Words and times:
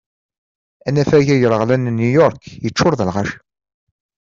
Anafag 0.87 1.27
agraɣlan 1.33 1.85
n 1.95 1.95
New 1.99 2.11
York 2.19 2.43
yeččur 2.63 2.93
d 2.95 3.01
lɣaci. 3.07 3.37